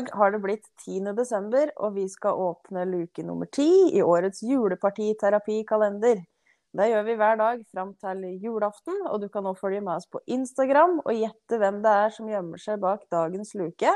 dag 0.00 0.16
har 0.16 0.32
det 0.32 0.40
blitt 0.40 0.66
10. 0.86 1.12
desember, 1.16 1.70
og 1.76 1.94
vi 1.94 2.06
skal 2.08 2.38
åpne 2.38 2.86
luke 2.88 3.22
nummer 3.26 3.48
ti 3.52 3.90
i 3.92 4.02
årets 4.02 4.42
julepartiterapikalender. 4.42 6.22
Det 6.70 6.86
gjør 6.86 7.04
vi 7.04 7.16
hver 7.18 7.36
dag 7.36 7.62
fram 7.74 7.92
til 7.98 8.22
julaften, 8.40 8.96
og 9.10 9.20
du 9.20 9.28
kan 9.28 9.44
nå 9.44 9.54
følge 9.58 9.82
med 9.82 9.98
oss 9.98 10.06
på 10.10 10.22
Instagram 10.30 11.00
og 11.02 11.12
gjette 11.16 11.58
hvem 11.58 11.80
det 11.82 11.94
er 12.04 12.14
som 12.14 12.28
gjemmer 12.30 12.62
seg 12.62 12.80
bak 12.80 13.02
dagens 13.10 13.52
luke. 13.58 13.94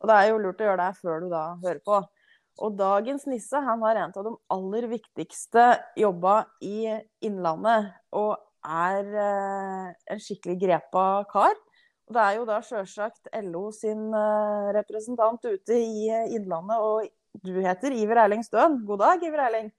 Og 0.00 0.08
det 0.08 0.18
er 0.18 0.30
jo 0.30 0.38
lurt 0.42 0.62
å 0.62 0.68
gjøre 0.68 0.86
det 0.86 1.00
før 1.02 1.24
du 1.24 1.28
da 1.32 1.42
hører 1.64 1.82
på. 1.84 1.98
Og 2.62 2.78
dagens 2.78 3.26
nisse 3.26 3.58
han 3.64 3.82
har 3.82 3.98
en 3.98 4.14
av 4.14 4.28
de 4.28 4.32
aller 4.54 4.86
viktigste 4.92 5.66
jobba 5.98 6.44
i 6.62 6.86
Innlandet, 7.26 7.90
og 8.14 8.36
er 8.62 9.14
eh, 9.18 9.86
en 10.14 10.22
skikkelig 10.22 10.60
grepa 10.62 11.06
kar. 11.32 11.56
Det 12.12 12.20
er 12.20 12.34
jo 12.36 12.44
da 12.44 12.58
sjølsagt 12.60 13.30
LO 13.46 13.68
sin 13.72 14.10
eh, 14.12 14.66
representant 14.76 15.46
ute 15.46 15.78
i 15.78 16.10
eh, 16.12 16.34
Innlandet, 16.36 16.82
og 16.82 17.06
du 17.46 17.54
heter 17.64 17.94
Iver 17.96 18.20
Erling 18.26 18.42
Støen. 18.44 18.82
God 18.84 19.00
dag, 19.00 19.22
Iver 19.24 19.40
Erling. 19.46 19.70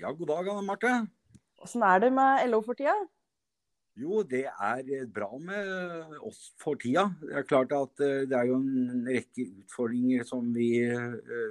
Ja, 0.00 0.10
god 0.10 0.26
dag, 0.32 0.48
Anne 0.50 0.64
Marte. 0.66 0.90
Åssen 1.62 1.84
er 1.86 2.02
det 2.02 2.10
med 2.16 2.42
LO 2.50 2.60
for 2.66 2.78
tida? 2.78 2.96
Jo, 3.98 4.24
det 4.26 4.44
er 4.50 4.82
eh, 4.96 5.06
bra 5.06 5.30
med 5.38 6.18
oss 6.26 6.48
for 6.58 6.80
tida. 6.82 7.06
Det 7.22 7.36
er 7.38 7.46
klart 7.46 7.76
at 7.78 7.94
det 8.02 8.34
er 8.34 8.50
jo 8.50 8.58
en 8.58 9.06
rekke 9.06 9.46
utfordringer 9.62 10.26
som 10.26 10.50
vi 10.54 10.72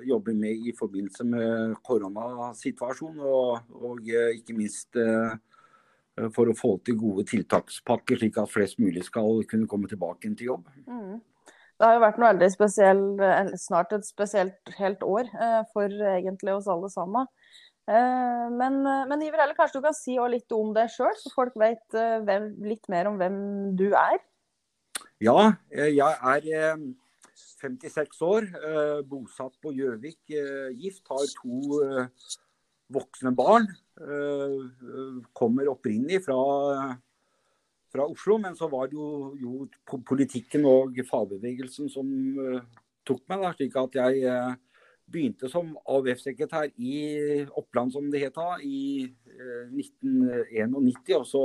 jobber 0.09 0.35
med 0.35 0.68
i 0.68 0.76
forbindelse 0.76 1.27
med 1.27 1.77
koronasituasjonen. 1.88 3.23
Og, 3.23 3.80
og 3.80 4.12
ikke 4.12 4.59
minst 4.59 4.99
for 6.34 6.49
å 6.49 6.55
få 6.57 6.76
til 6.85 6.98
gode 6.99 7.27
tiltakspakker, 7.30 8.20
slik 8.20 8.39
at 8.41 8.52
flest 8.52 8.80
mulig 8.81 9.05
skal 9.05 9.43
kunne 9.49 9.70
komme 9.70 9.90
tilbake 9.90 10.32
til 10.37 10.54
jobb. 10.54 10.70
Mm. 10.90 11.20
Det 11.77 11.85
har 11.85 11.93
jo 11.93 12.01
vært 12.01 12.18
noe 12.18 12.32
veldig 12.32 12.49
spesiell, 12.49 13.01
snart 13.62 13.93
et 13.93 14.07
spesielt 14.07 14.71
helt 14.79 15.04
år 15.05 15.27
eh, 15.29 15.59
for 15.76 15.93
egentlig 16.15 16.55
oss 16.55 16.70
alle 16.74 16.90
sammen. 16.90 17.29
Eh, 17.85 18.48
men, 18.49 18.79
men 18.82 19.26
Iver 19.27 19.43
eller 19.43 19.57
kanskje 19.57 19.77
du 19.77 19.85
kan 19.85 19.98
si 19.98 20.18
litt 20.34 20.57
om 20.57 20.74
deg 20.74 20.90
sjøl, 20.90 21.13
så 21.21 21.34
folk 21.35 21.54
vet 21.62 21.99
litt 22.65 22.90
mer 22.90 23.12
om 23.12 23.21
hvem 23.21 23.37
du 23.77 23.91
er? 23.91 24.18
Ja, 25.21 25.54
jeg 25.70 26.02
er 26.02 26.74
56 27.62 28.20
år, 28.26 28.49
bosatt 29.09 29.54
på 29.62 29.74
Gjøvik, 29.74 30.20
gift, 30.77 31.05
har 31.09 31.29
to 31.40 31.77
voksne 32.93 33.34
barn. 33.35 33.68
Eh, 33.98 35.24
kommer 35.34 35.70
opprinnelig 35.71 36.24
fra, 36.26 36.38
fra, 37.93 38.05
Oslo, 38.05 38.38
men 38.38 38.55
så 38.55 38.70
var 38.70 38.88
det 38.88 38.98
jo, 38.98 39.34
jo 39.41 39.99
politikken 40.05 40.68
og 40.70 40.99
fagbevegelsen 41.08 41.90
som 41.90 42.08
uh, 42.38 42.62
tok 43.08 43.24
meg. 43.26 43.41
Da, 43.41 43.54
slik 43.58 43.77
at 43.82 43.98
jeg 43.98 44.21
uh, 44.30 44.54
begynte 45.10 45.49
som 45.49 45.74
AUF-sekretær 45.90 46.70
i 46.77 46.98
Oppland, 47.58 47.96
som 47.96 48.12
det 48.13 48.21
het 48.27 48.38
da, 48.38 48.60
i 48.62 49.08
uh, 49.08 49.65
1991. 49.74 51.15
Og 51.18 51.26
så 51.32 51.43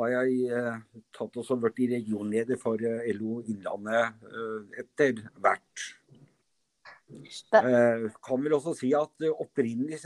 har 0.00 0.12
jeg 0.12 0.60
tatt 1.16 1.40
og 1.40 1.64
blitt 1.64 1.90
regionleder 1.90 2.56
for 2.60 2.80
LO 2.80 3.40
Innlandet 3.42 4.22
etter 4.80 5.18
hvert. 5.42 5.88
Eh, 7.10 8.06
kan 8.22 8.42
vel 8.44 8.54
også 8.56 8.74
si 8.78 8.92
at 8.96 9.26
opprinnelig, 9.30 9.98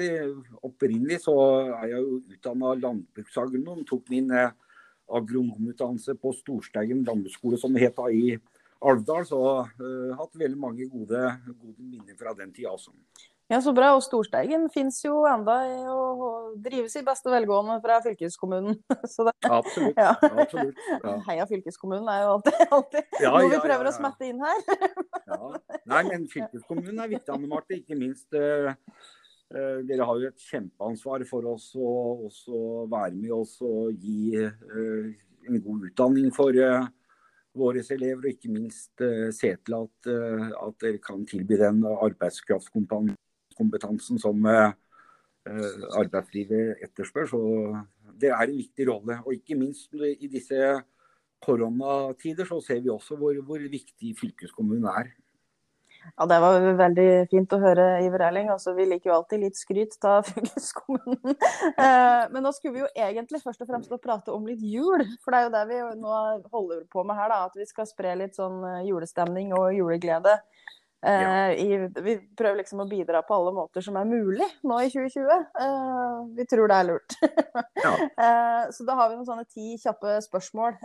opprinnelig 0.65 1.21
så 1.27 1.35
er 1.79 1.93
jeg 1.93 2.01
jo 2.01 2.21
utdanna 2.35 2.75
landbruksagronom. 2.81 3.85
Tok 3.89 4.09
min 4.13 4.33
eh, 4.33 4.55
agronomutdannelse 5.13 6.17
på 6.21 6.33
Storsteigen 6.39 7.05
landbruksskole, 7.05 7.61
som 7.61 7.75
det 7.75 7.87
het 7.87 8.01
i 8.13 8.37
Alvdal. 8.85 9.27
Så 9.29 9.41
uh, 9.41 10.11
hatt 10.19 10.41
veldig 10.41 10.61
mange 10.61 10.89
gode, 10.93 11.21
gode 11.61 11.85
minner 11.85 12.17
fra 12.19 12.35
den 12.37 12.53
tida. 12.57 12.73
Altså. 12.73 12.93
Ja, 13.53 13.61
Så 13.61 13.75
bra. 13.77 13.91
Og 13.97 14.03
Storsteigen 14.05 14.69
fins 14.73 15.03
jo 15.05 15.19
enda 15.29 15.57
og 15.93 16.55
drives 16.65 16.95
i 16.97 17.05
beste 17.05 17.33
velgående 17.33 17.77
fra 17.85 18.01
fylkeskommunen. 18.05 18.79
Det, 19.25 19.35
absolutt. 19.51 19.99
Ja. 20.01 20.15
absolutt 20.31 20.79
ja. 20.89 21.17
Heia 21.29 21.45
fylkeskommunen 21.49 22.09
er 22.09 22.23
jo 22.25 22.31
alltid, 22.37 22.63
alltid 22.77 23.21
ja, 23.21 23.33
noe 23.35 23.51
vi 23.53 23.61
prøver 23.61 23.91
å 23.91 23.93
smette 23.95 24.29
inn 24.31 24.41
her. 24.45 24.63
Nei, 25.91 26.01
men 26.09 26.25
fylkeskommunen 26.33 27.05
er 27.05 27.13
viktig, 27.13 27.35
Anne 27.35 27.51
Marte. 27.51 27.77
Ikke 27.77 27.99
minst 27.99 28.37
uh, 28.37 28.73
uh, 29.53 29.79
Dere 29.85 30.09
har 30.09 30.21
jo 30.23 30.31
et 30.33 30.49
kjempeansvar 30.49 31.27
for 31.29 31.49
oss 31.53 31.71
å 31.77 32.63
være 32.91 33.15
med 33.19 33.33
oss 33.37 33.59
og 33.65 33.93
gi 34.01 34.39
uh, 34.41 35.11
en 35.45 35.61
god 35.61 35.89
utdanning 35.91 36.31
for 36.35 36.57
våre 37.55 37.83
elever, 37.85 38.25
og 38.25 38.31
ikke 38.33 38.51
minst 38.51 39.03
se 39.37 39.51
til 39.63 39.77
at, 39.77 40.09
at 40.09 40.79
dere 40.83 40.99
kan 40.99 41.21
tilby 41.29 41.61
den 41.61 41.85
arbeidskraftkompetansen 41.87 43.15
kompetansen 43.59 44.21
som 44.23 44.47
eh, 44.51 44.73
eh, 45.49 45.85
arbeidslivet 46.01 46.85
etterspør. 46.87 47.29
Så 47.31 47.41
det 48.21 48.33
er 48.33 48.47
en 48.47 48.57
viktig 48.59 48.89
rolle. 48.91 49.21
Og 49.25 49.37
ikke 49.37 49.59
minst 49.59 49.95
i 49.95 50.31
disse 50.31 50.75
koronatider 51.45 52.49
så 52.49 52.61
ser 52.65 52.81
vi 52.85 52.93
også 52.93 53.19
hvor, 53.21 53.37
hvor 53.45 53.69
viktig 53.71 54.15
fylkeskommunen 54.21 54.89
er. 54.89 55.13
Ja, 56.17 56.27
Det 56.27 56.39
var 56.41 56.65
veldig 56.79 57.09
fint 57.31 57.53
å 57.57 57.59
høre, 57.63 57.85
Iver 58.05 58.27
Erling. 58.27 58.51
Altså, 58.53 58.75
vi 58.77 58.85
liker 58.89 59.11
jo 59.11 59.17
alltid 59.17 59.41
litt 59.47 59.59
skryt 59.59 59.97
av 60.09 60.27
fylkeskommunen. 60.35 61.37
Eh, 61.73 62.25
men 62.35 62.45
nå 62.45 62.53
skulle 62.53 62.77
vi 62.77 62.83
jo 62.85 62.91
egentlig 62.93 63.41
først 63.45 63.65
og 63.65 63.71
fremst 63.71 63.95
prate 64.03 64.35
om 64.35 64.45
litt 64.49 64.63
jul. 64.63 65.05
For 65.25 65.33
det 65.33 65.41
er 65.41 65.49
jo 65.49 65.55
det 65.57 65.65
vi 65.71 65.81
nå 66.03 66.21
holder 66.53 66.85
på 66.93 67.07
med 67.09 67.19
her. 67.19 67.33
da, 67.33 67.41
At 67.49 67.57
vi 67.59 67.69
skal 67.69 67.89
spre 67.89 68.17
litt 68.21 68.37
sånn 68.37 68.61
julestemning 68.89 69.55
og 69.57 69.73
juleglede. 69.77 70.39
Ja. 71.05 71.51
Eh, 71.51 71.61
I, 71.61 71.79
vi 72.01 72.15
prøver 72.37 72.63
liksom 72.63 72.81
å 72.81 72.89
bidra 72.89 73.21
på 73.27 73.37
alle 73.37 73.53
måter 73.53 73.85
som 73.85 73.97
er 74.01 74.09
mulig 74.09 74.47
nå 74.65 74.79
i 74.81 74.89
2020. 74.93 75.45
Uh, 75.59 76.25
vi 76.39 76.47
tror 76.49 76.71
det 76.71 76.79
er 76.79 76.89
lurt. 76.89 77.17
ja. 77.85 77.93
uh, 77.93 78.65
så 78.75 78.87
da 78.89 78.97
har 78.97 79.11
vi 79.11 79.19
noen 79.19 79.29
sånne 79.29 79.45
ti 79.45 79.77
kjappe 79.83 80.17
spørsmål 80.25 80.79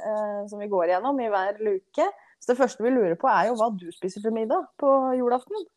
som 0.50 0.59
vi 0.59 0.69
går 0.72 0.94
gjennom 0.94 1.19
i 1.24 1.30
hver 1.31 1.62
luke. 1.63 2.07
Så 2.40 2.52
det 2.52 2.59
første 2.59 2.84
vi 2.84 2.91
lurer 2.94 3.16
på 3.19 3.30
er 3.31 3.50
jo 3.50 3.59
hva 3.59 3.69
du 3.75 3.88
spiser 3.96 4.24
til 4.24 4.35
middag 4.35 4.68
på 4.80 4.90
julaften. 5.19 5.68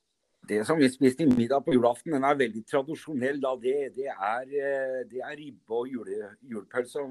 Det 0.48 0.64
som 0.66 0.78
vi 0.78 0.88
spiser 0.90 1.20
til 1.20 1.30
middag 1.36 1.62
på 1.62 1.74
julaften, 1.76 2.16
den 2.16 2.26
er 2.26 2.38
veldig 2.38 2.64
tradisjonell. 2.66 3.38
Da. 3.42 3.54
Det, 3.62 3.76
det, 3.94 4.08
er, 4.10 5.06
det 5.10 5.22
er 5.22 5.36
ribbe 5.38 5.78
og 5.78 5.90
jule, 5.90 6.32
julepølse 6.42 7.04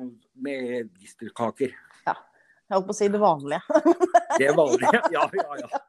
med 0.43 0.91
distelkaker. 0.99 1.71
Jeg 2.71 2.77
holdt 2.77 2.87
på 2.87 2.93
å 2.93 2.95
si 2.95 3.07
det 3.11 3.19
vanlige. 3.19 3.81
det 4.39 4.51
vanlige, 4.55 4.99
ja, 5.11 5.25
ja, 5.35 5.55
ja. 5.59 5.79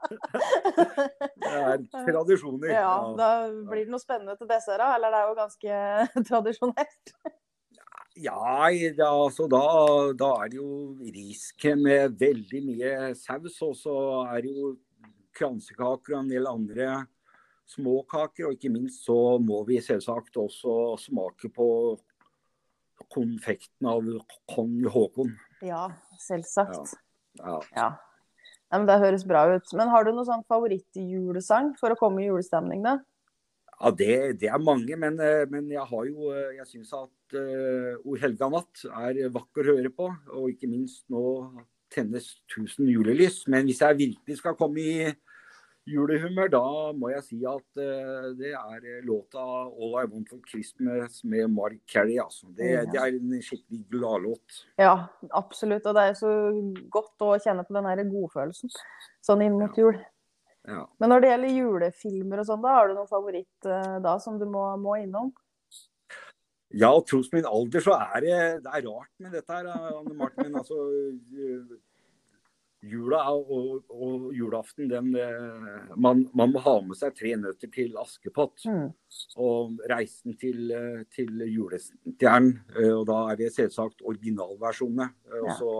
Det 1.42 1.52
er 1.52 1.84
tradisjoner. 2.08 2.72
Ja, 2.74 2.96
Da 3.14 3.28
blir 3.68 3.84
det 3.84 3.92
noe 3.92 4.02
spennende 4.02 4.34
til 4.40 4.48
dessert, 4.50 4.82
eller 4.82 5.14
det 5.14 5.20
er 5.20 5.28
jo 5.28 5.36
ganske 5.38 5.76
tradisjonelt? 6.28 7.12
Ja, 8.18 8.66
altså 9.06 9.46
da, 9.46 9.62
da, 10.18 10.32
er 10.42 10.50
det 10.50 10.58
jo 10.58 10.72
riskrem 11.14 11.86
med 11.86 12.18
veldig 12.18 12.64
mye 12.66 12.90
saus. 13.20 13.60
Og 13.62 13.78
så 13.78 13.94
er 14.32 14.42
det 14.42 14.56
jo 14.58 14.72
kransekaker 15.38 16.16
og 16.16 16.24
en 16.24 16.34
del 16.34 16.50
andre 16.50 16.90
småkaker. 17.76 18.48
Og 18.50 18.58
ikke 18.58 18.74
minst 18.74 19.06
så 19.06 19.38
må 19.38 19.62
vi 19.70 19.78
selvsagt 19.86 20.42
også 20.42 20.96
smake 21.06 21.54
på 21.54 21.70
konfekten 23.06 23.94
av 23.94 24.12
kong 24.50 24.80
Haakon. 24.90 25.30
Ja, 25.62 25.86
selvsagt. 26.22 26.96
Ja. 27.38 27.46
ja. 27.46 27.60
ja. 27.76 27.88
men 28.74 28.88
Det 28.90 28.98
høres 29.04 29.24
bra 29.28 29.46
ut. 29.54 29.72
Men 29.78 29.92
har 29.92 30.04
du 30.04 30.12
noen 30.12 30.28
sånn 30.28 30.46
favorittjulesang 30.50 31.74
for 31.80 31.94
å 31.94 31.98
komme 31.98 32.24
i 32.24 32.28
julestemning, 32.28 32.82
da? 32.84 32.98
Ja, 33.82 33.90
det, 33.98 34.16
det 34.38 34.48
er 34.50 34.62
mange, 34.62 34.94
men, 34.94 35.16
eh, 35.18 35.42
men, 35.50 35.66
jeg 35.72 35.82
har 35.82 36.04
jo 36.06 36.28
eh, 36.30 36.52
Jeg 36.60 36.68
syns 36.70 36.92
at 36.94 37.34
uh, 37.34 37.96
O 38.06 38.14
helga 38.20 38.46
natt 38.52 38.84
er 38.86 39.24
vakker 39.34 39.66
å 39.66 39.76
høre 39.78 39.90
på. 39.94 40.06
Og 40.38 40.52
ikke 40.52 40.70
minst 40.70 41.06
nå 41.10 41.24
tennes 41.92 42.28
tusen 42.50 42.90
julelys. 42.90 43.42
Men 43.50 43.66
hvis 43.68 43.82
jeg 43.82 43.98
virkelig 43.98 44.38
skal 44.38 44.58
komme 44.58 44.82
i 44.82 45.10
julehumør, 45.88 46.50
da 46.52 46.62
må 46.96 47.10
jeg 47.12 47.24
si 47.26 47.38
at 47.48 47.80
uh, 47.80 48.28
det 48.38 48.52
er 48.54 49.02
låta 49.06 49.42
'All 49.42 49.96
I 50.02 50.06
Want 50.06 50.30
for 50.30 50.40
Christmas' 50.48 51.22
med 51.24 51.50
Mark 51.50 51.80
Carey. 51.90 52.18
Altså. 52.22 52.46
Det, 52.56 52.70
det, 52.92 53.00
er 53.00 53.18
en 53.18 53.42
skikkelig 53.42 53.84
gladlåt. 53.90 54.62
Ja, 54.78 55.08
absolutt. 55.30 55.86
Og 55.86 55.94
det 55.98 56.06
er 56.08 56.18
så 56.18 56.32
godt 56.90 57.26
å 57.26 57.34
kjenne 57.42 57.66
på 57.66 57.76
den 57.76 57.90
her 57.90 58.04
godfølelsen 58.04 58.72
sånn 59.22 59.42
inn 59.42 59.58
mot 59.58 59.78
jul. 59.78 59.98
Ja. 60.68 60.86
Men 61.02 61.10
når 61.10 61.22
det 61.22 61.30
gjelder 61.32 61.56
julefilmer 61.58 62.42
og 62.42 62.46
sånn, 62.46 62.62
da 62.62 62.76
har 62.78 62.88
du 62.88 62.98
noen 62.98 63.10
favoritt 63.10 63.70
uh, 63.70 63.98
da 64.02 64.18
som 64.22 64.38
du 64.38 64.46
må, 64.46 64.68
må 64.78 64.98
innom? 65.02 65.32
Ja, 66.72 66.92
tross 67.04 67.28
min 67.34 67.44
alder 67.44 67.82
så 67.84 67.96
er 67.98 68.20
det, 68.24 68.36
det 68.64 68.70
er 68.70 68.84
rart 68.86 69.10
med 69.20 69.34
dette 69.36 69.52
her, 69.52 69.66
Anne 69.68 70.14
Martin. 70.16 70.54
altså 70.56 70.78
jula 72.82 73.20
og, 73.30 73.84
og, 73.90 74.30
julaften, 74.34 74.88
den, 74.90 75.14
eh, 75.14 75.90
man, 75.96 76.24
man, 76.34 76.52
må 76.52 76.62
ha 76.64 76.74
med 76.82 76.98
seg 76.98 77.14
tre 77.16 77.34
nøtter 77.38 77.70
til 77.72 77.98
Askepott. 78.00 78.64
Mm. 78.66 78.88
Og 79.42 79.82
reisen 79.90 80.36
til, 80.40 80.70
eh, 80.74 81.02
til 81.14 81.44
julestjernen. 81.46 82.56
Eh, 82.76 82.90
og 82.90 83.06
da 83.10 83.20
er 83.30 83.38
det 83.38 83.52
selvsagt 83.54 84.02
originalversjonene. 84.02 85.12
Ja. 85.30 85.44
Og 85.44 85.52
så 85.60 85.76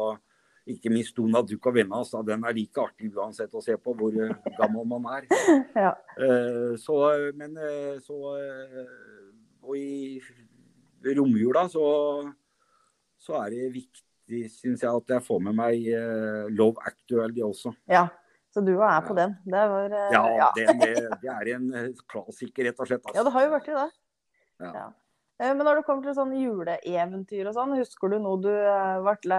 ikke 0.72 0.92
minst 0.94 1.16
Donald 1.18 1.50
Duck 1.50 1.66
og 1.66 1.74
vennene 1.74 1.98
hans. 1.98 2.14
Den 2.26 2.46
er 2.46 2.54
like 2.54 2.84
artig 2.84 3.10
uansett 3.10 3.54
å 3.58 3.64
se 3.64 3.74
på 3.82 3.96
hvor 3.98 4.14
gammel 4.60 4.86
man 4.94 5.10
er. 5.18 5.26
Ja. 5.86 5.96
Så, 6.78 6.94
men 7.34 7.56
så 8.04 8.18
Og 9.62 9.74
i 9.78 10.20
romjula 11.16 11.64
så, 11.70 11.82
så 13.18 13.40
er 13.40 13.50
det 13.50 13.72
viktig, 13.74 14.04
syns 14.52 14.82
jeg, 14.84 14.90
at 14.90 15.14
jeg 15.16 15.24
får 15.26 15.44
med 15.48 15.56
meg 15.58 15.86
Love 16.56 16.82
Actually 16.88 17.44
også. 17.44 17.74
Ja. 17.90 18.06
Så 18.52 18.60
du 18.60 18.74
er 18.84 19.04
på 19.06 19.14
den. 19.16 19.32
Det 19.48 19.60
var, 19.68 19.94
ja, 20.12 20.22
ja. 20.36 20.48
Det, 20.56 20.72
det, 21.22 21.28
er 21.32 21.52
en 21.54 21.70
klassiker, 22.04 22.66
rett 22.68 22.82
og 22.82 22.90
slett. 22.90 23.00
Altså. 23.06 23.16
Ja, 23.16 23.24
det 23.24 23.32
har 23.32 23.46
jo 23.46 23.52
vært 23.54 23.70
det. 23.70 23.86
Ja. 24.60 24.72
Ja. 24.76 24.88
Men 25.42 25.64
når 25.66 25.80
det 25.80 25.84
kommer 25.86 26.04
til 26.06 26.14
sånn 26.14 26.34
juleeventyr 26.36 27.48
og 27.50 27.56
sånn, 27.56 27.72
husker 27.80 28.12
du 28.12 28.18
noe 28.22 28.38
du 28.44 28.50
ble 29.24 29.38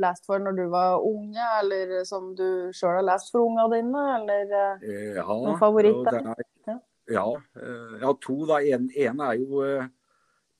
lest 0.00 0.24
for 0.28 0.40
når 0.40 0.56
du 0.56 0.62
var 0.72 1.02
unge, 1.04 1.48
eller 1.58 1.98
som 2.08 2.30
du 2.38 2.70
sjøl 2.72 3.00
har 3.00 3.04
lest 3.10 3.34
for 3.34 3.44
unga 3.44 3.66
dine, 3.74 4.04
eller 4.20 4.54
ja, 5.18 5.26
noen 5.26 5.58
favoritter? 5.60 6.20
Er, 6.22 6.46
ja. 6.70 6.78
ja, 7.18 7.26
jeg 7.58 8.06
har 8.06 8.16
to. 8.24 8.38
da. 8.48 8.62
En, 8.72 8.88
en 9.04 9.22
er 9.26 9.42
jo 9.42 9.66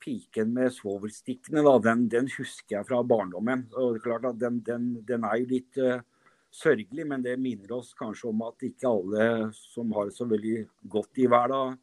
piken 0.05 0.51
med 0.53 0.73
svovelstikkene. 0.73 1.63
da, 1.65 1.77
den, 1.89 2.05
den, 2.11 2.29
husker 2.37 2.77
jeg 2.77 2.87
fra 2.87 3.01
barndommen. 3.03 3.65
og 3.73 3.95
det 3.95 4.01
er 4.01 4.03
klart 4.03 4.27
at 4.29 4.39
Den, 4.39 4.59
den, 4.65 4.91
den 5.07 5.25
er 5.25 5.39
jo 5.41 5.47
litt 5.49 5.79
uh, 5.81 6.03
sørgelig, 6.53 7.07
men 7.07 7.23
det 7.25 7.39
minner 7.41 7.73
oss 7.79 7.93
kanskje 7.97 8.29
om 8.29 8.45
at 8.47 8.67
ikke 8.69 8.91
alle 8.91 9.49
som 9.57 9.91
har 9.97 10.09
det 10.09 10.15
så 10.17 10.29
veldig 10.29 10.59
godt 10.93 11.23
i 11.23 11.27
hverdag, 11.31 11.75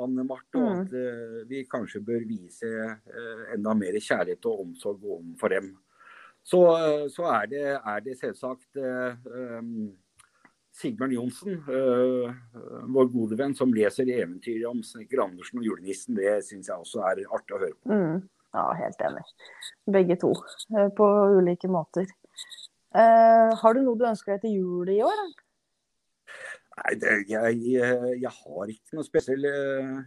Anne 0.00 0.24
Marte, 0.24 0.58
og 0.58 0.82
at 0.82 0.92
uh, 0.94 1.38
vi 1.50 1.64
kanskje 1.70 2.02
bør 2.04 2.26
vise 2.26 2.66
uh, 2.66 3.46
enda 3.54 3.74
mer 3.78 3.98
kjærlighet 3.98 4.50
og 4.50 4.66
omsorg 4.66 5.06
overfor 5.06 5.54
dem. 5.54 5.72
Så, 6.42 6.58
så 7.12 7.26
er, 7.28 7.48
det, 7.52 7.64
er, 7.76 7.98
det, 8.00 8.14
selvsagt 8.16 8.78
um, 8.80 9.90
Sigbjørn 10.80 11.12
Johnsen, 11.12 11.58
vår 12.94 13.10
gode 13.12 13.36
venn, 13.38 13.54
som 13.56 13.74
leser 13.76 14.08
eventyret 14.08 14.64
om 14.70 14.80
Snekker 14.86 15.22
Andersen 15.26 15.60
og 15.60 15.66
julenissen. 15.68 16.16
Det 16.16 16.38
syns 16.46 16.70
jeg 16.70 16.80
også 16.80 17.04
er 17.04 17.20
artig 17.28 17.56
å 17.56 17.60
høre 17.60 17.76
på. 17.76 17.92
Mm. 17.92 18.22
Ja, 18.56 18.64
helt 18.78 19.04
enig. 19.06 19.22
Begge 19.94 20.16
to, 20.18 20.32
på 20.96 21.10
ulike 21.36 21.70
måter. 21.70 22.08
har 22.94 23.76
du 23.76 23.82
noe 23.84 23.98
du 24.00 24.08
ønsker 24.08 24.34
deg 24.34 24.46
til 24.46 24.56
jul 24.58 24.90
i 24.90 25.02
år? 25.06 25.22
Nei, 26.80 26.96
det, 26.96 27.14
jeg, 27.28 27.60
jeg, 28.22 28.32
har 28.32 28.72
ikke 28.72 28.96
noe 28.96 29.06
spesiell 29.06 29.44
uh, 29.44 29.98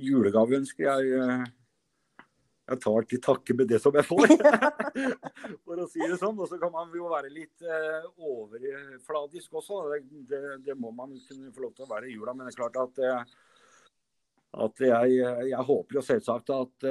julegaveønske. 0.00 0.86
Jeg, 0.86 1.48
jeg 2.70 2.80
tar 2.84 3.06
til 3.10 3.22
takke 3.24 3.56
med 3.58 3.70
det 3.70 3.80
som 3.82 3.96
jeg 3.98 4.06
får, 4.06 4.32
for 5.66 5.82
å 5.82 5.86
si 5.90 6.02
det 6.04 6.18
sånn. 6.20 6.38
Og 6.38 6.50
så 6.50 6.58
kan 6.60 6.72
man 6.74 6.90
jo 6.94 7.10
være 7.10 7.32
litt 7.34 7.66
uh, 7.66 8.08
overfladisk 8.16 9.60
også. 9.60 9.82
Det, 9.92 10.02
det, 10.30 10.42
det, 10.66 10.76
må 10.78 10.92
man 10.94 11.16
kunne 11.28 11.54
få 11.54 11.66
lov 11.66 11.76
til 11.76 11.86
å 11.86 11.92
være 11.92 12.10
i 12.10 12.14
jula. 12.16 12.34
Men 12.34 12.46
det 12.46 12.54
er 12.54 12.60
klart 12.60 12.78
at, 12.82 13.00
at 14.66 14.84
jeg, 14.86 15.16
jeg, 15.50 15.64
håper 15.70 15.98
jo 15.98 16.04
selvsagt 16.04 16.54
at, 16.54 16.86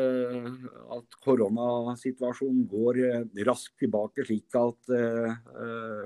at 0.98 1.22
koronasituasjonen 1.24 2.66
går 2.72 3.02
raskt 3.48 3.78
tilbake, 3.84 4.28
slik 4.28 4.60
at 4.60 4.94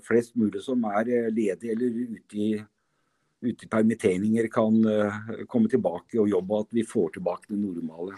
flest 0.06 0.38
mulig 0.38 0.62
som 0.66 0.86
er 0.94 1.32
ledige 1.34 1.74
eller 1.74 2.00
ute 2.14 2.46
i 2.46 2.54
ute 3.44 3.66
i 3.66 3.70
permitteringer 3.70 4.48
kan 4.52 4.78
uh, 4.88 5.18
komme 5.52 5.68
tilbake 5.72 6.20
og 6.22 6.30
jobbe, 6.32 6.54
og 6.54 6.68
at 6.68 6.78
vi 6.78 6.86
får 6.88 7.18
tilbake 7.18 7.52
det 7.52 7.60
normale 7.60 8.16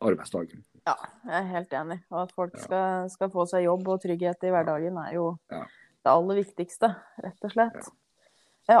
arbeidsdagen. 0.00 0.64
Ja, 0.88 0.96
jeg 1.28 1.36
er 1.36 1.48
helt 1.54 1.74
enig. 1.76 2.00
Og 2.10 2.22
at 2.24 2.34
folk 2.36 2.56
skal, 2.58 3.08
skal, 3.12 3.30
få 3.32 3.46
seg 3.50 3.66
jobb 3.66 3.88
og 3.92 4.02
trygghet 4.02 4.46
i 4.46 4.52
hverdagen 4.52 5.00
er 5.02 5.16
jo 5.16 5.26
ja. 5.52 5.64
det 6.00 6.12
aller 6.12 6.40
viktigste, 6.40 6.94
rett 7.24 7.48
og 7.48 7.54
slett. 7.54 7.80
Ja. 7.80 7.96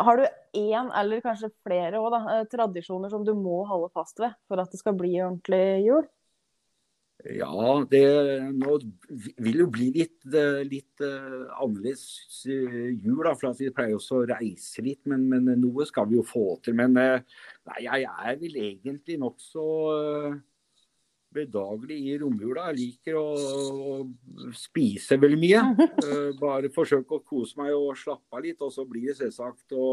Har 0.06 0.20
du 0.20 0.24
én, 0.54 0.90
eller 0.94 1.22
kanskje 1.24 1.50
flere 1.66 1.98
også, 1.98 2.14
da, 2.14 2.38
eh, 2.38 2.46
tradisjoner 2.52 3.10
som 3.10 3.24
du 3.26 3.32
må 3.34 3.64
holde 3.66 3.90
fast 3.92 4.20
ved 4.22 4.36
for 4.46 4.62
at 4.62 4.70
det 4.70 4.78
skal 4.78 4.94
bli 4.94 5.16
ordentlig 5.18 5.86
jul? 5.86 6.06
Ja, 7.20 7.52
det 7.90 8.04
nå 8.56 8.78
vil 9.44 9.58
jo 9.60 9.66
bli 9.68 9.90
litt, 9.92 10.22
eh, 10.24 10.62
litt 10.64 11.02
uh, 11.04 11.50
annerledes 11.60 12.04
jul. 12.46 13.18
da, 13.26 13.34
for 13.36 13.58
Vi 13.58 13.68
pleier 13.76 13.98
også 13.98 14.22
å 14.22 14.28
reise 14.30 14.80
litt, 14.86 15.02
men, 15.10 15.26
men, 15.28 15.50
noe 15.60 15.84
skal 15.88 16.08
vi 16.08 16.16
jo 16.16 16.24
få 16.24 16.54
til. 16.64 16.78
Men 16.80 16.96
nei, 16.96 17.80
jeg 17.84 18.06
er 18.08 18.38
vel 18.40 18.56
egentlig 18.62 19.18
nokså 19.20 19.66
uh, 19.90 20.38
bedagelig 21.34 21.98
i 22.10 22.16
romjula. 22.20 22.70
Jeg 22.70 22.78
liker 22.80 23.18
å, 23.20 23.26
å 23.92 24.52
spise 24.56 25.18
veldig 25.20 25.38
mye. 25.40 25.88
bare 26.42 26.72
forsøke 26.74 27.18
å 27.18 27.24
kose 27.26 27.60
meg 27.60 27.74
og 27.76 27.94
slappe 27.98 28.36
av 28.36 28.44
litt. 28.46 28.60
Og 28.64 28.74
så 28.74 28.86
blir 28.88 29.10
det 29.10 29.20
selvsagt 29.20 29.76
å 29.78 29.88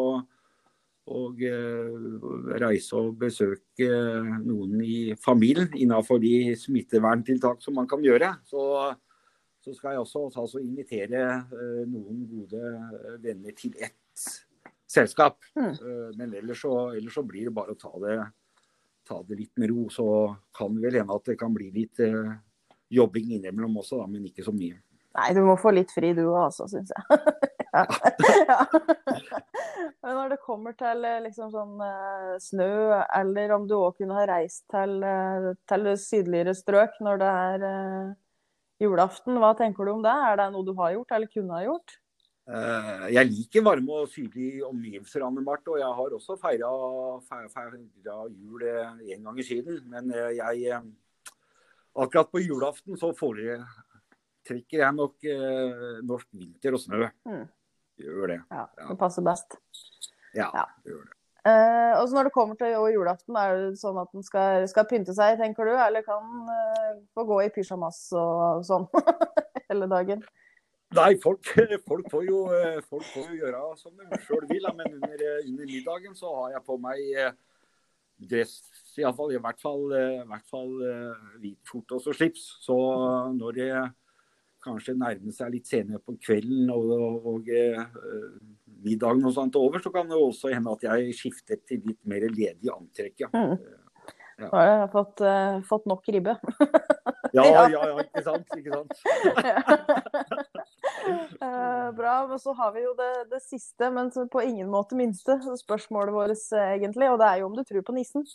og 1.07 1.42
eh, 1.45 1.92
reise 2.60 2.98
og 3.00 3.13
besøke 3.22 3.88
noen 4.44 4.81
i 4.84 5.13
familien 5.24 5.69
innenfor 5.78 6.19
de 6.19 6.51
smitteverntiltak 6.60 7.63
som 7.63 7.78
man 7.80 7.88
kan 7.88 8.04
gjøre. 8.04 8.34
Så, 8.48 8.63
så 9.63 9.75
skal 9.75 9.95
jeg 9.95 10.04
også 10.04 10.25
altså, 10.28 10.60
invitere 10.60 11.24
eh, 11.45 11.86
noen 11.88 12.25
gode 12.28 12.74
venner 13.24 13.56
til 13.56 13.78
ett 13.80 14.28
selskap. 14.88 15.39
Mm. 15.56 15.72
Eh, 15.72 16.10
men 16.19 16.36
ellers 16.42 16.66
så, 16.66 16.74
ellers 16.98 17.16
så, 17.16 17.24
blir 17.28 17.48
det 17.48 17.56
bare 17.56 17.75
å 17.75 17.80
ta 17.80 17.94
det, 18.04 18.19
ta 19.07 19.21
det, 19.24 19.39
litt 19.39 19.62
med 19.62 19.71
ro. 19.71 19.88
Så 19.94 20.07
kan 20.57 20.75
vel 20.83 21.00
hende 21.00 21.15
at 21.15 21.31
det 21.31 21.38
kan 21.39 21.56
bli 21.56 21.71
litt 21.74 22.04
jobbing 22.94 23.33
innimellom 23.38 23.80
også, 23.81 24.01
da, 24.01 24.09
men 24.12 24.27
ikke 24.30 24.45
så 24.45 24.54
mye. 24.56 24.77
Nei, 25.18 25.31
du 25.33 25.42
må 25.48 25.56
få 25.57 25.74
litt 25.74 25.92
fri 25.94 26.12
du 26.13 26.27
òg, 26.27 26.48
altså, 26.48 26.68
syns 26.69 26.94
jeg. 26.94 27.21
ja. 27.74 27.86
ja. 28.51 28.59
Men 30.06 30.13
når 30.19 30.36
det 30.36 30.44
kommer 30.45 30.75
til 30.77 31.04
eh, 31.09 31.24
liksom 31.25 31.50
sånn 31.51 31.81
uh, 31.81 32.36
snø, 32.42 32.69
eller 33.18 33.56
om 33.57 33.65
du 33.68 33.75
òg 33.80 33.98
kunne 33.98 34.18
ha 34.18 34.27
reist 34.30 34.63
til, 34.71 35.00
uh, 35.01 35.50
til, 35.69 35.89
sydligere 36.00 36.53
strøk 36.57 37.00
når 37.03 37.21
det 37.24 37.31
er 37.31 37.65
uh, 37.65 38.12
julaften, 38.83 39.39
hva 39.42 39.56
tenker 39.57 39.89
du 39.89 39.95
om 39.95 40.06
det? 40.06 40.13
Er 40.13 40.38
det 40.39 40.51
noe 40.53 40.68
du 40.68 40.75
har 40.77 40.94
gjort, 40.94 41.18
eller 41.18 41.33
kunne 41.33 41.57
ha 41.57 41.65
gjort? 41.65 41.98
Jeg 42.48 43.28
liker 43.28 43.64
varme 43.66 44.04
og 44.04 44.12
sydlige 44.12 44.64
omgivelser, 44.68 45.26
Anne 45.28 45.44
Marte. 45.44 45.74
Og 45.74 45.82
jeg 45.82 45.98
har 46.00 46.16
også 46.16 46.38
feira, 46.40 46.70
jul 48.32 48.64
en 48.64 49.28
gang 49.28 49.40
i 49.40 49.48
siden. 49.48 49.84
Men 49.92 50.14
jeg 50.36 50.82
Akkurat 51.98 52.30
på 52.30 52.40
julaften 52.44 52.94
så 52.94 53.10
foretrekker 53.18 54.84
jeg 54.84 54.94
nok 54.94 55.25
norsk 56.06 56.27
vinter 56.38 56.77
og 56.77 56.84
snø. 56.84 57.08
Mm. 57.25 57.48
Gjør 57.98 58.34
det. 58.36 58.42
Ja, 58.51 58.66
Det 58.89 58.98
passer 59.00 59.25
best. 59.25 59.58
Ja, 60.36 60.51
ja. 60.54 60.66
det 60.84 60.94
gjør 60.94 61.06
det. 61.08 61.13
Uh, 61.48 61.94
og 62.01 62.10
så 62.10 62.16
Når 62.16 62.24
det 62.27 62.34
kommer 62.34 62.56
til 62.60 62.74
julaften, 62.94 63.36
er 63.39 63.54
det 63.56 63.80
sånn 63.80 63.98
at 64.01 64.10
den 64.12 64.25
skal, 64.25 64.66
skal 64.68 64.88
pynte 64.89 65.16
seg, 65.16 65.38
tenker 65.39 65.70
du? 65.70 65.74
Eller 65.80 66.04
kan 66.04 66.25
uh, 66.50 66.98
få 67.16 67.24
gå 67.30 67.39
i 67.46 67.51
pysjamas 67.56 68.01
og 68.20 68.66
sånn 68.68 68.88
hele 69.70 69.88
dagen? 69.92 70.25
Nei, 70.96 71.17
folk, 71.20 71.44
folk, 71.89 72.08
får 72.12 72.24
jo, 72.29 72.46
eh, 72.56 72.79
folk, 72.88 73.03
får 73.12 73.27
jo, 73.32 73.38
gjøre 73.41 73.62
som 73.79 73.94
de 73.98 74.22
sjøl 74.24 74.48
vil. 74.48 74.67
Men 74.77 74.98
under, 74.98 75.24
under, 75.44 75.65
middagen 75.67 76.15
så 76.15 76.32
har 76.39 76.56
jeg 76.56 76.65
på 76.67 76.77
meg 76.82 77.03
dress, 78.17 78.58
i, 78.98 79.03
fall, 79.03 79.34
i 79.36 79.41
hvert 79.41 79.62
fall, 79.62 79.84
i 79.94 80.25
hvert 80.25 80.48
fall 80.50 80.72
hvit 81.41 81.60
skjorte 81.67 82.00
og 82.00 82.15
slips. 82.17 82.48
Så 82.63 82.77
når 83.36 83.58
det 83.60 83.72
kanskje 84.63 84.96
nærmer 84.98 85.36
seg 85.36 85.51
litt 85.53 85.70
senere 85.70 86.00
på 86.03 86.15
kvelden 86.24 86.72
og, 86.74 86.94
og, 86.98 87.27
og 87.36 87.51
middagen 88.84 89.27
og 89.27 89.36
sånt 89.36 89.60
over, 89.60 89.84
så 89.84 89.91
kan 89.94 90.10
det 90.10 90.17
også 90.17 90.53
hende 90.53 90.74
at 90.74 90.88
jeg 90.88 91.13
skifter 91.17 91.62
til 91.67 91.84
litt 91.86 92.01
mer 92.10 92.25
ledig 92.32 92.72
antrekk. 92.74 93.27
Ja. 93.27 93.29
Mm. 93.34 93.86
Ja. 94.38 94.50
Da 94.51 94.58
har 94.60 94.67
jeg 94.70 94.89
fått, 94.94 95.22
uh, 95.25 95.56
fått 95.65 95.88
nok 95.89 96.10
ribbe. 96.13 96.36
ja, 97.38 97.46
ja, 97.48 97.63
ja, 97.74 97.94
ikke 98.03 98.22
sant. 98.22 98.51
Ikke 98.53 98.75
sant. 98.75 98.94
bra. 102.08 102.28
Men 102.28 102.40
så 102.40 102.54
har 102.54 102.74
vi 102.74 102.86
jo 102.86 102.96
det, 102.98 103.12
det, 103.32 103.44
siste, 103.44 103.92
men 103.92 104.12
på 104.32 104.44
ingen 104.44 104.72
måte 104.72 104.98
minste 104.98 105.38
spørsmålet 105.60 106.16
vårt, 106.16 106.50
egentlig. 106.56 107.12
Og 107.12 107.20
det 107.22 107.30
er 107.30 107.44
jo 107.44 107.52
om 107.52 107.58
du 107.58 107.64
tror 107.68 107.86
på 107.86 107.96
nissen. 107.98 108.26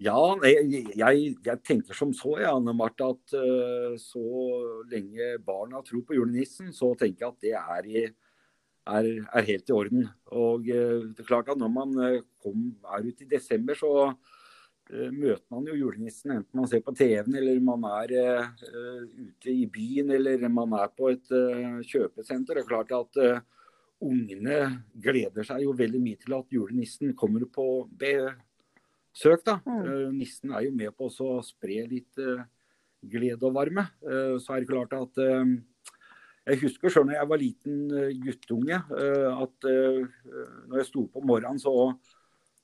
Ja, 0.00 0.16
jeg, 0.46 0.86
jeg, 0.96 1.34
jeg, 1.44 1.60
tenker 1.66 1.96
som 1.96 2.14
så, 2.16 2.38
ja, 2.40 2.54
Anne 2.56 2.72
Marte, 2.72 3.10
at 3.12 3.34
uh, 3.36 3.98
så 4.00 4.22
lenge 4.88 5.34
barna 5.44 5.82
tror 5.84 6.06
på 6.08 6.16
julenissen, 6.16 6.70
så 6.72 6.94
tenker 6.96 7.26
jeg 7.26 7.34
at 7.34 7.44
det 7.44 7.52
er, 7.58 7.90
i, 7.90 8.04
er, 8.96 9.10
er 9.28 9.48
helt 9.50 9.68
i 9.68 9.76
orden. 9.76 10.06
Og 10.32 10.70
uh, 10.72 11.10
det 11.10 11.20
er 11.20 11.28
klart 11.28 11.52
at 11.52 11.60
når 11.60 11.74
man 11.74 11.92
kom, 12.40 12.70
er 12.96 13.10
ute 13.10 13.26
i 13.26 13.32
desember, 13.34 13.76
så 13.76 13.92
møter 14.90 15.44
man 15.54 15.68
jo 15.70 15.76
julenissen 15.78 16.32
enten 16.34 16.58
man 16.58 16.68
ser 16.70 16.80
på 16.82 16.94
TV-en, 16.98 17.34
eller 17.38 17.60
man 17.62 17.84
er 17.86 18.14
ute 19.14 19.52
i 19.52 19.68
byen, 19.70 20.10
eller 20.16 20.42
man 20.50 20.74
er 20.80 20.90
på 20.96 21.12
et 21.12 21.30
kjøpesenter. 21.86 22.58
Det 22.58 22.64
er 22.64 22.70
klart 22.72 22.94
at 22.96 23.20
ungene 24.00 24.60
gleder 24.96 25.44
seg 25.46 25.64
jo 25.64 25.74
veldig 25.76 26.00
mye 26.02 26.20
til 26.20 26.36
at 26.36 26.54
julenissen 26.54 27.12
kommer 27.18 27.44
på 27.52 27.66
besøk 28.00 29.44
da. 29.46 29.58
Mm. 29.66 29.82
Uh, 29.84 30.06
nissen 30.16 30.54
er 30.54 30.66
jo 30.66 30.76
med 30.76 30.94
på 30.96 31.10
å 31.10 31.40
spre 31.44 31.82
litt 31.90 32.22
uh, 32.22 32.46
glede 33.00 33.44
og 33.48 33.56
varme. 33.58 33.86
Uh, 34.04 34.38
så 34.40 34.56
er 34.56 34.64
det 34.64 34.72
klart 34.72 34.96
at 34.96 35.20
Jeg 36.50 36.62
husker 36.62 36.90
sjøl 36.90 37.04
når 37.06 37.18
jeg 37.18 37.28
var 37.30 37.38
liten 37.38 37.80
guttunge, 38.24 38.76
at 38.80 39.66
når 39.66 40.78
jeg 40.80 40.86
sto 40.88 41.02
på 41.12 41.20
morgenen, 41.22 41.60
så 41.60 41.92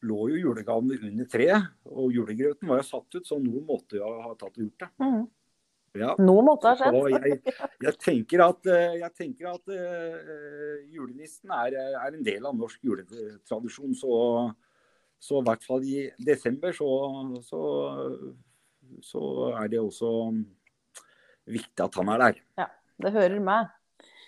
lå 0.06 0.28
jo 0.32 0.42
julegavene 0.48 0.98
under 1.10 1.28
treet. 1.30 1.72
Og 1.90 2.14
julegrøten 2.14 2.70
var 2.70 2.82
jo 2.82 2.86
satt 2.88 3.18
ut, 3.18 3.26
så 3.26 3.38
noen 3.42 3.66
måtte 3.68 3.98
jo 4.00 4.12
ha 4.22 4.32
tatt 4.34 4.54
og 4.54 4.62
gjort 4.64 4.86
det. 4.86 4.90
Mm. 5.02 5.24
Ja. 5.96 6.12
Noe 6.20 6.44
måtte 6.44 6.72
ha 6.72 6.76
skjedd. 6.76 6.96
Jeg, 7.14 7.54
jeg 7.86 7.98
tenker 8.02 8.42
at, 8.44 8.68
jeg 9.00 9.12
tenker 9.16 9.48
at 9.54 9.72
uh, 9.72 10.74
julenissen 10.92 11.52
er, 11.56 11.78
er, 11.94 12.10
en 12.10 12.26
del 12.26 12.44
av 12.44 12.56
norsk 12.58 12.84
juletradisjon. 12.84 13.96
Så, 13.96 14.12
så 15.22 15.40
i 15.40 15.46
hvert 15.48 15.64
fall 15.64 15.86
i 15.88 16.04
desember 16.20 16.76
så, 16.76 16.90
så, 17.46 17.62
så, 19.04 19.24
er 19.62 19.72
det 19.72 19.80
også 19.80 20.12
viktig 21.56 21.86
at 21.86 22.00
han 22.02 22.12
er 22.12 22.24
der. 22.26 22.44
Ja, 22.60 22.70
det 23.06 23.16
hører 23.16 23.40
med. 23.40 23.74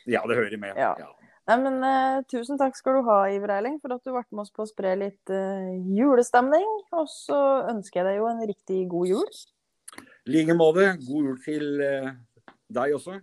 Ja, 0.09 0.25
det 0.25 0.41
hører 0.41 0.61
med. 0.61 0.73
Ja. 0.79 0.95
ja. 1.03 1.13
Nei, 1.49 1.57
men 1.65 1.79
uh, 1.81 2.19
Tusen 2.29 2.59
takk 2.61 2.77
skal 2.77 2.99
du 2.99 3.07
ha, 3.07 3.23
Iver 3.33 3.55
Eiling, 3.55 3.79
for 3.81 3.95
at 3.95 4.03
du 4.05 4.13
ble 4.13 4.21
med 4.37 4.43
oss 4.43 4.53
på 4.53 4.67
å 4.67 4.69
spre 4.69 4.93
litt 5.01 5.33
uh, 5.33 5.71
julestemning. 5.97 6.67
Og 6.93 7.07
så 7.09 7.39
ønsker 7.71 8.03
jeg 8.03 8.09
deg 8.11 8.19
jo 8.19 8.29
en 8.29 8.43
riktig 8.51 8.83
god 8.93 9.15
jul. 9.15 9.39
I 10.29 10.35
like 10.35 10.57
måte. 10.59 10.91
God 11.07 11.31
jul 11.31 11.39
til 11.47 11.81
uh, 11.81 12.11
deg 12.77 12.99
også. 12.99 13.17